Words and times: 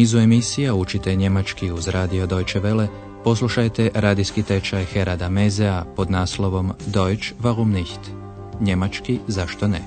nizu 0.00 0.18
emisija 0.18 0.74
učite 0.74 1.14
njemački 1.14 1.70
uz 1.70 1.88
radio 1.88 2.26
Deutsche 2.26 2.60
Welle, 2.60 2.86
poslušajte 3.24 3.90
radijski 3.94 4.42
tečaj 4.42 4.84
Herada 4.84 5.28
Mezea 5.28 5.84
pod 5.96 6.10
naslovom 6.10 6.72
Deutsch 6.86 7.32
warum 7.40 7.72
nicht? 7.72 8.00
Njemački 8.60 9.18
zašto 9.26 9.68
ne? 9.68 9.80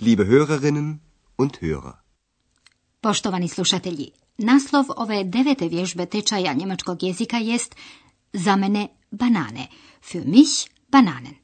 Liebe 0.00 0.24
Hörerinnen 0.24 0.96
und 1.38 1.52
Hörer. 1.60 1.92
Poštovani 3.00 3.48
slušatelji, 3.48 4.10
naslov 4.38 4.84
ove 4.96 5.24
devete 5.24 5.68
vježbe 5.68 6.06
tečaja 6.06 6.52
njemačkog 6.52 7.02
jezika 7.02 7.36
jest 7.36 7.74
Za 8.32 8.56
mene 8.56 8.88
banane. 9.10 9.66
Für 10.12 10.24
mich 10.26 10.68
bananen. 10.88 11.41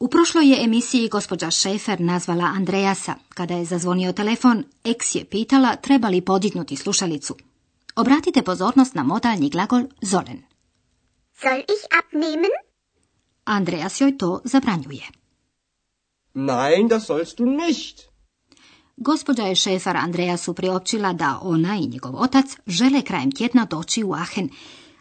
U 0.00 0.08
prošloj 0.08 0.50
je 0.50 0.64
emisiji 0.64 1.08
gospođa 1.08 1.50
Šefer 1.50 2.00
nazvala 2.00 2.44
Andreasa. 2.44 3.14
Kada 3.28 3.54
je 3.54 3.64
zazvonio 3.64 4.12
telefon, 4.12 4.64
ex 4.84 5.14
je 5.14 5.24
pitala 5.24 5.76
treba 5.76 6.08
li 6.08 6.20
podignuti 6.20 6.76
slušalicu. 6.76 7.34
Obratite 7.96 8.42
pozornost 8.42 8.94
na 8.94 9.02
modalni 9.02 9.50
glagol 9.50 9.82
sollen. 10.02 10.42
Soll 11.40 11.58
ich 11.58 11.84
abnehmen? 11.98 12.50
Andreas 13.44 14.00
joj 14.00 14.18
to 14.18 14.40
zabranjuje. 14.44 15.04
Nein, 16.34 16.88
das 16.88 17.06
sollst 17.06 17.38
du 17.38 17.44
nicht. 17.44 18.00
Gospođa 18.96 19.42
je 19.42 19.54
šefar 19.54 19.96
Andreasu 19.96 20.54
priopćila 20.54 21.12
da 21.12 21.38
ona 21.42 21.76
i 21.76 21.86
njegov 21.86 22.22
otac 22.22 22.46
žele 22.66 23.02
krajem 23.02 23.32
tjedna 23.32 23.64
doći 23.64 24.04
u 24.04 24.12
Aachen. 24.12 24.48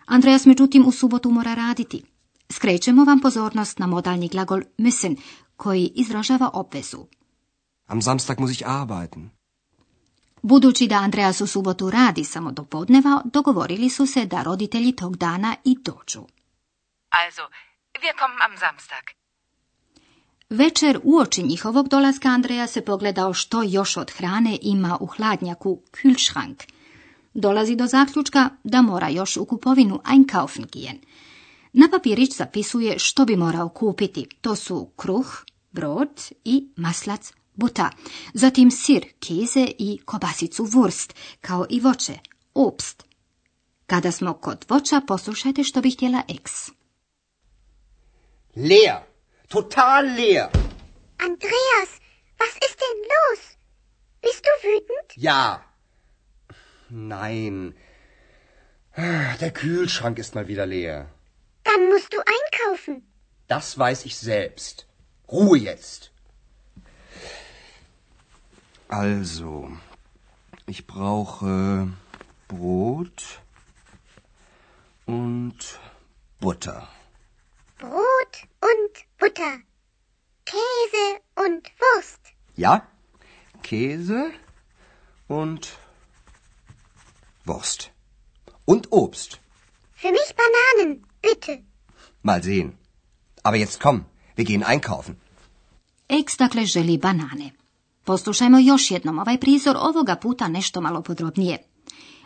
Andreas 0.06 0.46
međutim 0.46 0.86
u 0.88 0.92
subotu 0.92 1.32
mora 1.32 1.54
raditi. 1.54 2.04
Skrećemo 2.52 3.04
vam 3.04 3.20
pozornost 3.20 3.80
na 3.80 3.88
modalni 3.88 4.28
glagol 4.28 4.62
müssen, 4.78 5.18
koji 5.58 5.92
izražava 5.96 6.50
obvezu. 6.54 7.06
Am 7.88 8.02
Samstag 8.02 8.40
muss 8.40 8.52
ich 8.52 8.64
arbeiten. 8.66 9.30
Budući 10.42 10.88
da 10.88 10.96
Andreas 10.96 11.42
u 11.42 11.48
subotu 11.48 11.90
radi 11.90 12.24
samo 12.24 12.52
do 12.52 12.64
podneva, 12.64 13.22
dogovorili 13.26 13.90
su 13.90 14.06
se 14.06 14.26
da 14.26 14.44
roditelji 14.44 14.96
tog 14.96 15.18
dana 15.18 15.56
i 15.66 15.78
dođu. 15.82 16.22
Also, 17.10 17.42
wir 18.02 18.14
kommen 18.20 18.42
am 18.42 18.58
Samstag. 18.58 19.04
Večer 20.50 21.00
uoči 21.04 21.44
njihovog 21.44 21.88
dolaska 21.88 22.30
Andreja 22.30 22.68
se 22.68 22.86
pogledao 22.86 23.34
što 23.34 23.64
još 23.64 23.98
od 23.98 24.12
hrane 24.12 24.58
ima 24.62 24.98
u 25.00 25.06
hladnjaku 25.06 25.82
Kühlschrank. 25.92 26.64
Dolazi 27.34 27.76
do 27.76 27.88
zaključka 27.88 28.50
da 28.64 28.82
mora 28.82 29.10
još 29.10 29.38
u 29.38 29.46
kupovinu 29.46 30.02
einkaufen 30.12 30.66
gehen. 30.74 31.00
Na 31.74 31.90
papirić 31.92 32.36
zapisuje 32.36 33.00
što 33.00 33.26
bi 33.26 33.36
morao 33.36 33.70
kupiti. 33.70 34.28
To 34.42 34.56
su 34.56 34.92
kruh, 34.96 35.44
brod 35.72 36.22
i 36.44 36.68
maslac 36.76 37.32
buta. 37.54 37.90
Zatim 38.34 38.72
sir, 38.72 39.06
kize 39.20 39.68
i 39.78 40.00
kobasicu 40.06 40.66
wurst, 40.66 41.14
kao 41.42 41.66
i 41.70 41.80
voće, 41.80 42.14
obst. 42.54 43.04
Kada 43.86 44.12
smo 44.12 44.34
kod 44.34 44.66
voća, 44.70 45.02
poslušajte 45.08 45.64
što 45.64 45.82
bi 45.82 45.92
htjela 45.92 46.22
eks. 46.28 46.70
Leer. 48.56 49.00
Total 49.48 50.06
leer. 50.06 50.48
Andreas, 51.18 51.90
was 52.40 52.54
ist 52.68 52.78
denn 52.84 53.00
los? 53.14 53.42
Bist 54.22 54.44
du 54.46 54.54
wütend? 54.68 55.10
Ja. 55.16 55.64
Nein. 56.90 57.74
Der 59.40 59.52
Kühlschrank 59.54 60.20
ist 60.20 60.36
mal 60.36 60.48
wieder 60.48 60.66
leer. 60.66 61.19
Dann 61.70 61.90
musst 61.90 62.12
du 62.12 62.18
einkaufen. 62.18 63.08
Das 63.48 63.78
weiß 63.78 64.06
ich 64.06 64.18
selbst. 64.18 64.88
Ruhe 65.32 65.60
jetzt. 65.60 66.12
Also, 68.88 69.72
ich 70.66 70.88
brauche 70.88 71.88
Brot 72.48 73.42
und 75.06 75.80
Butter. 76.40 76.88
Brot 77.78 78.48
und 78.62 79.20
Butter. 79.20 79.60
Käse 80.46 81.22
und 81.36 81.72
Wurst. 81.80 82.22
Ja, 82.56 82.88
Käse 83.62 84.32
und 85.28 85.78
Wurst. 87.46 87.92
Und 88.66 88.92
Obst. 88.92 89.40
Für 89.94 90.12
mich 90.12 90.36
Bananen, 90.36 91.06
bitte. 91.22 91.64
Mal 92.24 92.44
sehen. 92.44 92.72
Aber 93.44 93.58
jetzt 93.58 93.80
komm, 93.82 94.06
wir 94.36 94.46
gehen 94.46 94.64
einkaufen. 94.64 95.16
Eks 96.10 96.38
dakle 96.38 96.66
želi 96.66 96.98
banane. 96.98 97.52
Poslušajmo 98.04 98.60
još 98.60 98.92
jednom 98.92 99.20
ovaj 99.20 99.40
prizor, 99.40 99.78
ovoga 99.78 100.16
puta 100.16 100.48
nešto 100.48 100.82
malo 100.82 101.02
podrobnije. 101.02 101.58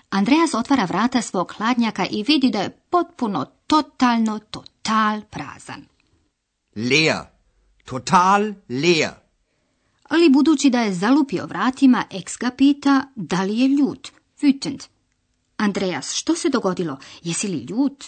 Andreas 0.09 0.53
otvara 0.53 0.85
vrata 0.85 1.21
svog 1.21 1.53
hladnjaka 1.57 2.05
i 2.11 2.23
vidi 2.23 2.49
da 2.49 2.61
je 2.61 2.69
potpuno, 2.69 3.45
totalno, 3.67 4.39
total 4.39 5.21
prazan. 5.21 5.85
Leer. 6.75 7.33
Total 7.85 8.53
leer. 8.69 9.11
Ali 10.09 10.29
budući 10.29 10.69
da 10.69 10.81
je 10.81 10.93
zalupio 10.93 11.45
vratima, 11.45 12.03
ex 12.11 12.37
ga 12.37 12.51
pita 12.57 13.07
da 13.15 13.43
li 13.43 13.59
je 13.59 13.67
ljut, 13.67 14.11
wütend. 14.41 14.87
Andreas, 15.57 16.13
što 16.13 16.35
se 16.35 16.49
dogodilo? 16.49 16.97
Jesi 17.23 17.47
li 17.47 17.57
ljut? 17.57 18.05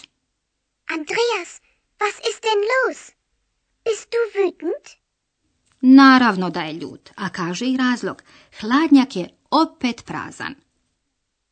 Andreas, 0.94 1.60
was 1.98 2.16
ist 2.30 2.40
denn 2.44 2.62
los? 2.72 2.98
Bist 3.84 4.08
du 4.12 4.18
wütend? 4.38 4.86
Naravno 5.80 6.50
da 6.50 6.62
je 6.62 6.72
ljut, 6.72 7.10
a 7.14 7.28
kaže 7.28 7.66
i 7.66 7.76
razlog. 7.76 8.22
Hladnjak 8.60 9.16
je 9.16 9.28
opet 9.50 10.04
prazan. 10.04 10.54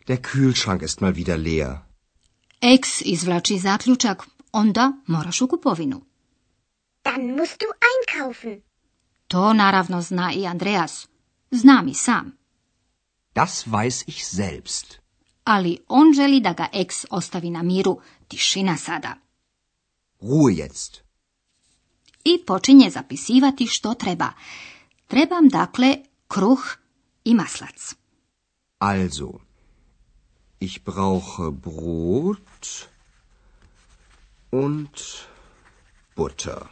Der 0.06 0.16
Kühlschrank 0.16 0.82
ist 0.82 1.00
mal 1.00 1.12
wieder 1.12 1.36
leer. 1.36 1.78
Ex 2.60 3.02
izvlači 3.04 3.58
zaključak, 3.58 4.22
onda 4.52 4.92
moraš 5.06 5.40
u 5.40 5.48
kupovinu. 5.48 6.00
Dann 7.04 7.36
musst 7.36 7.60
du 7.60 7.66
einkaufen. 7.90 8.62
To 9.28 9.52
naravno 9.52 10.02
zna 10.02 10.32
i 10.32 10.46
Andreas. 10.46 11.08
Znam 11.50 11.88
i 11.88 11.94
sam. 11.94 12.36
Das 13.34 13.66
weiß 13.66 14.04
ich 14.06 14.24
selbst. 14.24 14.98
Ali 15.44 15.78
on 15.88 16.12
želi 16.14 16.40
da 16.40 16.52
ga 16.52 16.68
ex 16.72 17.04
ostavi 17.10 17.50
na 17.50 17.62
miru. 17.62 18.00
Tišina 18.28 18.76
sada. 18.76 19.23
Ruhe 20.24 20.52
jetzt. 20.52 21.02
I 22.24 22.44
počinje 22.46 22.90
zapisivati 22.90 23.66
što 23.66 23.94
treba. 23.94 24.32
Trebam 25.06 25.48
dakle 25.48 25.98
kruh 26.28 26.76
i 27.24 27.34
maslac. 27.34 27.94
Also, 28.78 29.30
ich 30.60 30.84
brauche 30.84 31.50
Brot 31.50 32.88
und 34.50 34.90
Butter. 36.16 36.62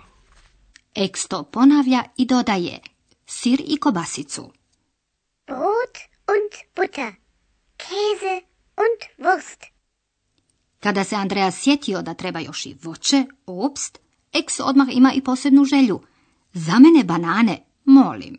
Ex 0.94 1.28
to 1.28 1.42
ponavlja 1.42 2.04
i 2.16 2.26
dodaje 2.26 2.80
sir 3.26 3.60
i 3.66 3.76
kobasicu. 3.76 4.52
Brot 5.46 5.98
und 6.28 6.52
Butter. 6.76 7.12
Käse 7.76 8.40
und 8.76 9.00
Wurst. 9.18 9.71
Kada 10.82 11.04
se 11.04 11.16
Andreja 11.16 11.50
sjetio 11.50 12.02
da 12.02 12.14
treba 12.14 12.40
još 12.40 12.66
i 12.66 12.76
voće, 12.82 13.24
obst, 13.46 13.98
ex 14.32 14.60
odmah 14.60 14.88
ima 14.92 15.12
i 15.12 15.20
posebnu 15.20 15.64
želju. 15.64 16.00
Za 16.52 16.78
mene 16.78 17.04
banane, 17.04 17.64
molim. 17.84 18.38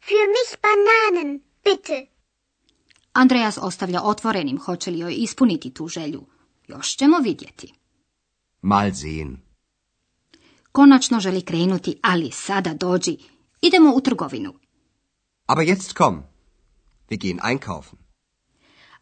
Für 0.00 0.24
mich 0.34 0.50
Bananen, 0.62 1.40
bitte. 1.64 2.06
Andreas 3.12 3.58
ostavlja 3.62 4.02
otvorenim 4.02 4.58
hoće 4.58 4.90
li 4.90 4.98
joj 4.98 5.14
ispuniti 5.16 5.70
tu 5.70 5.88
želju. 5.88 6.26
Još 6.68 6.96
ćemo 6.96 7.18
vidjeti. 7.18 7.72
Mal 8.62 8.94
sehen. 8.94 9.36
Konačno 10.72 11.20
želi 11.20 11.42
krenuti, 11.42 11.98
ali 12.02 12.30
sada 12.30 12.74
dođi. 12.74 13.16
Idemo 13.62 13.94
u 13.94 14.00
trgovinu. 14.00 14.54
Aber 15.46 15.64
jetzt 15.64 15.92
komm. 15.96 16.22
Wir 17.08 17.18
gehen 17.18 17.40
einkaufen. 17.50 17.99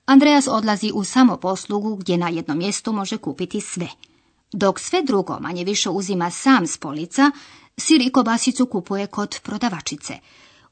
Andreas 0.09 0.49
odlazi 0.49 0.91
u 0.95 1.05
samoposlugu 1.05 1.97
gdje 1.97 2.17
na 2.17 2.29
jednom 2.29 2.59
mjestu 2.59 2.93
može 2.93 3.17
kupiti 3.17 3.61
sve. 3.61 3.89
Dok 4.53 4.81
sve 4.81 5.03
drugo 5.03 5.39
manje 5.41 5.65
više 5.65 5.91
uzima 5.91 6.31
sam 6.31 6.67
s 6.67 6.79
polica, 6.79 7.31
sir 7.77 8.01
i 8.01 8.13
kobasicu 8.13 8.67
kupuje 8.67 9.07
kod 9.07 9.41
prodavačice. 9.43 10.15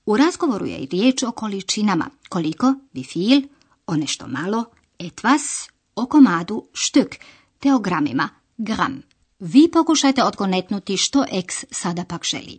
U 0.06 0.16
razgovoru 0.16 0.66
je 0.66 0.78
i 0.78 0.86
riječ 0.86 1.22
o 1.22 1.30
količinama, 1.32 2.10
koliko, 2.28 2.74
bifil, 2.92 3.42
o 3.86 3.96
nešto 3.96 4.26
malo, 4.28 4.64
etwas, 4.98 5.68
o 5.96 6.06
komadu, 6.06 6.64
štük, 6.72 7.16
te 7.58 7.74
o 7.74 7.78
gramima, 7.78 8.28
gram. 8.58 9.02
Vi 9.38 9.70
pokušajte 9.72 10.22
odgonetnuti 10.22 10.96
što 10.96 11.24
ex 11.32 11.64
sada 11.70 12.04
pak 12.04 12.24
želi. 12.24 12.58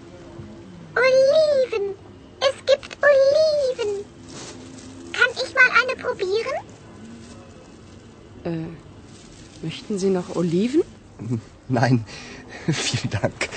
Möchten 9.91 9.99
Sie 9.99 10.09
noch 10.09 10.35
Oliven? 10.35 10.83
Nein, 11.67 12.05
vielen 12.67 13.09
Dank. 13.21 13.49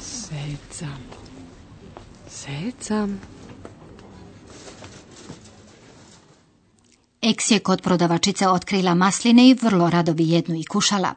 Seltsam. 0.00 0.98
Seltsam. 2.28 3.20
Eks 7.20 7.50
je 7.50 7.58
kod 7.58 7.82
prodavačice 7.82 8.48
otkrila 8.48 8.94
masline 8.94 9.48
i 9.48 9.54
vrlo 9.54 9.90
rado 9.90 10.14
bi 10.14 10.28
jednu 10.28 10.54
i 10.54 10.64
kušala. 10.64 11.14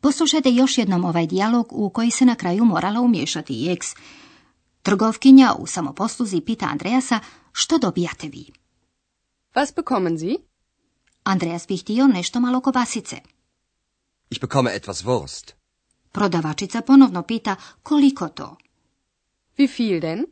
Poslušajte 0.00 0.50
još 0.50 0.78
jednom 0.78 1.04
ovaj 1.04 1.26
dijalog 1.26 1.66
u 1.70 1.90
koji 1.90 2.10
se 2.10 2.24
na 2.24 2.34
kraju 2.34 2.64
morala 2.64 3.00
umješati 3.00 3.52
i 3.52 3.72
eks. 3.72 3.86
Trgovkinja 4.82 5.54
u 5.58 5.66
samoposluzi 5.66 6.40
pita 6.40 6.66
Andreasa 6.66 7.20
što 7.52 7.78
dobijate 7.78 8.28
vi. 8.28 8.46
Was 9.54 9.74
bekommen 9.76 10.18
Sie? 10.18 10.36
Andreas 11.24 11.66
bi 11.68 11.76
htio 11.76 12.06
nešto 12.06 12.40
malo 12.40 12.60
kobasice. 12.60 13.31
Ich 14.32 14.40
bekomme 14.40 14.70
etwas 14.72 15.04
Wurst. 15.04 15.46
Prodavačica 16.12 16.80
ponovno 16.82 17.22
pita 17.22 17.56
koliko 17.82 18.28
to. 18.28 18.56
Wie 19.58 19.68
viel 19.78 20.00
denn? 20.00 20.26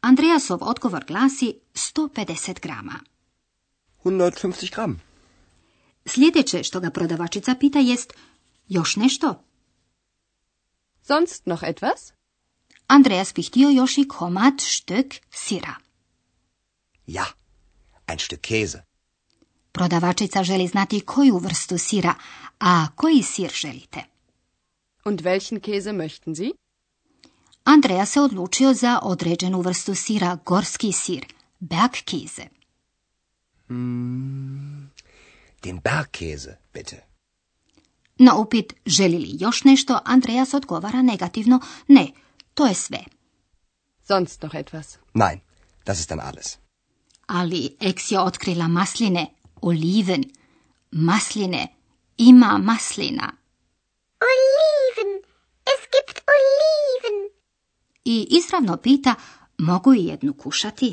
Andreasov 0.00 0.62
odgovor 0.62 1.04
glasi 1.04 1.54
150 1.74 2.60
grama. 2.60 3.00
150 4.04 4.74
Gramm. 4.74 4.94
Sljedeće 6.06 6.62
što 6.62 6.80
ga 6.80 6.90
prodavačica 6.90 7.54
pita 7.60 7.78
jest 7.78 8.12
još 8.68 8.96
nešto. 8.96 9.44
Sonst 11.02 11.46
noch 11.46 11.62
etwas? 11.62 12.12
Andreas 12.86 13.34
bi 13.34 13.42
htio 13.42 13.68
još 13.68 13.98
i 13.98 14.08
komad 14.08 14.54
štök 14.60 15.14
sira. 15.30 15.74
Ja, 17.06 17.24
ein 18.06 18.18
Stück 18.18 18.40
Käse. 18.40 18.82
Prodavačica 19.72 20.42
želi 20.44 20.66
znati 20.66 21.00
koju 21.00 21.38
vrstu 21.38 21.78
sira, 21.78 22.14
a 22.60 22.86
koji 22.94 23.22
sir 23.22 23.50
želite. 23.54 24.04
Und 25.04 25.20
welchen 25.20 25.60
Käse 25.60 25.92
möchten 25.92 26.34
Sie? 26.34 26.50
Andreja 27.64 28.06
se 28.06 28.20
odlučio 28.20 28.74
za 28.74 28.98
određenu 29.02 29.60
vrstu 29.60 29.94
sira, 29.94 30.38
gorski 30.46 30.92
sir, 30.92 31.26
Bergkäse. 31.60 32.48
Den 35.62 35.80
Bergkäse, 35.84 36.56
bitte. 36.74 37.04
Na 38.18 38.36
upit 38.36 38.72
želi 38.86 39.18
li 39.18 39.28
još 39.40 39.64
nešto, 39.64 39.98
Andreas 40.04 40.54
odgovara 40.54 41.02
negativno, 41.02 41.60
ne, 41.88 42.08
to 42.54 42.66
je 42.66 42.74
sve. 42.74 42.98
Sonst 44.08 44.42
noch 44.42 44.54
etwas? 44.54 44.98
Nein, 45.14 45.40
das 45.86 45.98
ist 46.00 46.08
dann 46.08 46.20
alles. 46.20 46.58
Ali 47.26 47.76
Eks 47.80 48.10
je 48.10 48.20
otkrila 48.20 48.68
masline, 48.68 49.26
oliven, 49.62 50.24
masline, 50.90 51.68
ima 52.20 52.58
maslina. 52.58 53.32
Oliven. 54.28 55.10
Es 55.72 55.80
gibt 55.94 56.16
Oliven. 56.34 57.18
I 58.04 58.26
izravno 58.30 58.76
pita, 58.76 59.14
mogu 59.58 59.94
i 59.94 60.04
jednu 60.04 60.34
kušati? 60.34 60.88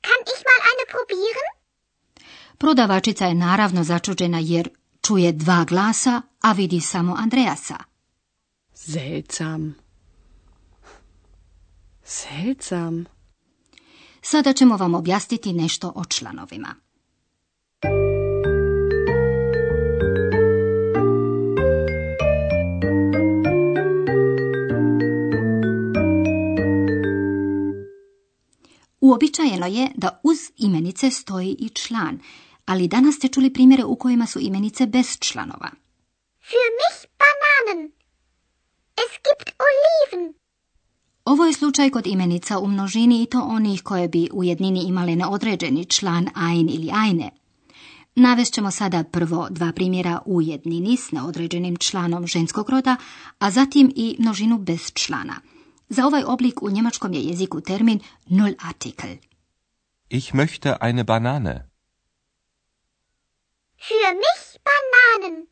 Kann 0.00 0.22
ich 0.32 0.42
mal 0.48 0.60
eine 0.70 0.84
probieren? 0.94 1.50
Prodavačica 2.58 3.26
je 3.26 3.34
naravno 3.34 3.84
začuđena 3.84 4.38
jer 4.38 4.68
čuje 5.06 5.32
dva 5.32 5.64
glasa, 5.64 6.22
a 6.40 6.52
vidi 6.52 6.80
samo 6.80 7.14
Andreasa. 7.18 7.76
Seltsam. 8.74 9.74
Seltsam. 12.04 13.04
Sada 14.22 14.52
ćemo 14.52 14.76
vam 14.76 14.94
objasniti 14.94 15.52
nešto 15.52 15.92
o 15.96 16.04
članovima. 16.04 16.74
Uobičajeno 29.06 29.66
je 29.66 29.90
da 29.94 30.20
uz 30.22 30.38
imenice 30.56 31.10
stoji 31.10 31.56
i 31.58 31.68
član, 31.68 32.18
ali 32.64 32.88
danas 32.88 33.14
ste 33.14 33.28
čuli 33.28 33.52
primjere 33.52 33.84
u 33.84 33.96
kojima 33.96 34.26
su 34.26 34.38
imenice 34.40 34.86
bez 34.86 35.18
članova. 35.18 35.70
Für 36.48 36.68
mich 36.78 36.98
Bananen. 37.22 37.92
Es 39.04 39.12
gibt 39.26 39.50
Oliven. 39.66 40.34
Ovo 41.24 41.44
je 41.44 41.52
slučaj 41.52 41.90
kod 41.90 42.06
imenica 42.06 42.58
u 42.58 42.66
množini 42.66 43.22
i 43.22 43.26
to 43.26 43.40
onih 43.40 43.82
koje 43.82 44.08
bi 44.08 44.28
u 44.32 44.44
jednini 44.44 44.82
imale 44.82 45.16
neodređeni 45.16 45.84
član 45.84 46.28
ein 46.50 46.68
ili 46.68 46.90
eine. 47.08 47.30
Navest 48.14 48.54
ćemo 48.54 48.70
sada 48.70 49.04
prvo 49.04 49.48
dva 49.50 49.72
primjera 49.72 50.20
u 50.24 50.42
jednini 50.42 50.96
s 50.96 51.12
neodređenim 51.12 51.76
članom 51.76 52.26
ženskog 52.26 52.70
roda, 52.70 52.96
a 53.38 53.50
zatim 53.50 53.92
i 53.96 54.16
množinu 54.18 54.58
bez 54.58 54.92
člana. 54.94 55.40
Za 55.88 56.06
ovaj 56.06 56.24
oblik 56.26 56.62
u 56.62 56.70
njemačkom 56.70 57.12
je 57.12 57.20
jeziku 57.20 57.60
termin 57.60 58.00
Nullartikel. 58.26 59.16
Ich 60.10 60.34
möchte 60.34 60.76
eine 60.80 61.04
Banane. 61.04 61.70
Für 63.78 64.10
mich 64.24 64.58
Bananen. 64.68 65.46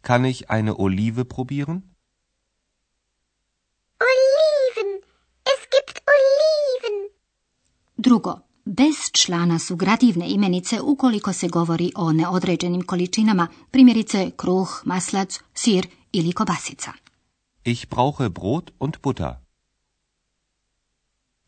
Kann 0.00 0.24
ich 0.24 0.50
eine 0.50 0.72
Olive 0.78 1.24
probieren? 1.24 1.82
Oliven. 4.10 4.90
Es 5.44 5.60
gibt 5.74 6.00
Oliven. 6.14 6.96
Drugo, 7.96 8.40
bez 8.64 8.96
člana 9.12 9.58
su 9.58 9.76
gradivne 9.76 10.28
imenice 10.28 10.80
ukoliko 10.80 11.32
se 11.32 11.48
govori 11.48 11.92
o 11.96 12.12
neodređenim 12.12 12.82
količinama, 12.82 13.48
primjerice 13.70 14.30
kruh, 14.36 14.82
maslac, 14.84 15.40
sir 15.54 15.86
ili 16.12 16.32
kobasica. 16.32 16.92
Ich 17.68 17.88
brauche 17.88 18.30
Brot 18.30 18.72
und 18.78 19.02
Butter. 19.02 19.42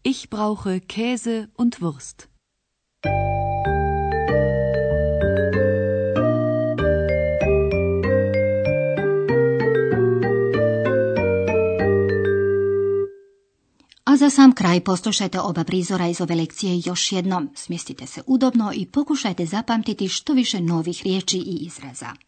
Ich 0.03 0.29
brauche 0.31 0.81
Käse 0.81 1.49
und 1.55 1.81
Wurst. 1.81 2.29
A 14.05 14.17
za 14.17 14.31
sam 14.31 14.53
kraj 14.53 14.81
poslušajte 14.81 15.41
oba 15.41 15.65
prizora 15.65 16.07
iz 16.09 16.21
ove 16.21 16.35
lekcije 16.35 16.83
još 16.85 17.13
jednom. 17.13 17.51
Smjestite 17.55 18.07
se 18.07 18.23
udobno 18.27 18.73
i 18.75 18.87
pokušajte 18.87 19.47
zapamtiti 19.47 20.09
što 20.09 20.33
više 20.33 20.61
novih 20.61 21.03
riječi 21.05 21.39
i 21.39 21.59
izraza. 21.67 22.28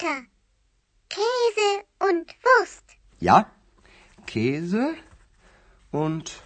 Butter. 0.00 0.24
Käse 1.08 1.84
und 2.08 2.34
Wurst. 2.44 2.84
Ja, 3.20 3.46
Käse 4.26 4.94
und 5.90 6.42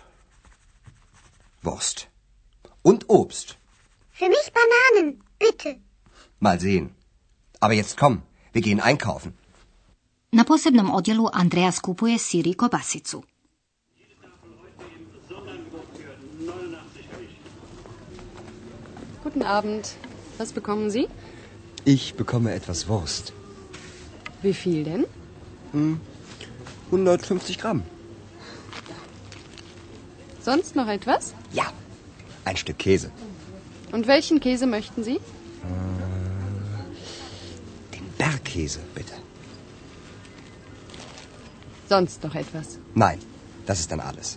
Wurst. 1.63 2.09
Und 2.83 3.09
Obst. 3.09 3.57
Für 4.11 4.29
mich 4.29 4.53
Bananen, 4.59 5.23
bitte. 5.39 5.77
Mal 6.41 6.59
sehen. 6.61 6.95
Aber 7.61 7.75
jetzt 7.75 7.97
komm, 7.97 8.23
wir 8.53 8.63
gehen 8.63 8.81
einkaufen. 8.81 9.35
Na 10.33 10.45
posebnom 10.45 10.91
odjelu 10.91 11.27
Andreas 11.27 11.81
kupuje 11.83 12.19
sir 12.19 12.47
i 12.47 12.55
kobasicu. 12.55 13.23
Guten 19.23 19.43
Abend. 19.43 19.97
Was 20.39 20.53
bekommen 20.53 20.91
Sie? 20.91 21.09
Ich 21.85 22.15
bekomme 22.15 22.53
etwas 22.53 22.89
Wurst. 22.89 23.33
Wie 24.45 24.53
viel 24.53 24.85
denn? 24.85 25.07
150 26.91 27.59
Gramm. 27.59 27.83
Sonst 30.39 30.77
noch 30.77 30.87
etwas? 30.87 31.33
Ja, 31.55 31.73
ein 32.45 32.59
Stück 32.59 32.79
Käse. 32.79 33.11
Und 33.91 34.07
welchen 34.07 34.41
Käse 34.41 34.67
möchten 34.67 35.03
Sie? 35.03 35.19
Den 37.95 38.07
Bergkäse, 38.19 38.81
bitte. 38.95 39.15
Sonst 41.89 42.23
noch 42.23 42.35
etwas? 42.35 42.79
Nein, 42.95 43.21
das 43.65 43.81
ist 43.81 43.91
dann 43.91 44.01
alles. 44.01 44.37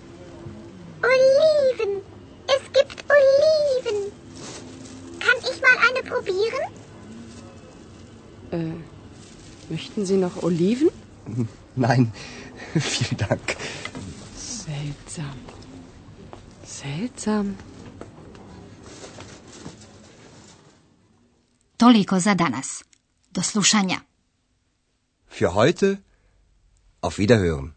Oliven. 1.04 2.02
Es 2.48 2.64
gibt 2.72 3.04
Oliven. 3.18 4.12
Kann 5.20 5.38
ich 5.52 5.62
mal 5.62 5.78
eine 5.90 6.02
probieren? 6.10 6.72
Äh, 8.52 8.97
möchten 9.70 10.06
Sie 10.06 10.18
noch 10.18 10.44
Oliven? 10.44 10.90
Nein, 11.76 12.12
vielen 12.80 13.18
Dank. 13.18 13.56
Seltsam. 14.36 15.38
Seltsam. 16.66 17.56
Toliko 21.78 22.20
za 22.20 22.34
danas. 22.34 22.84
Do 23.32 23.42
slušanja. 23.42 23.98
Für 25.28 25.54
heute 25.54 25.98
auf 27.02 27.18
Wiederhören. 27.20 27.77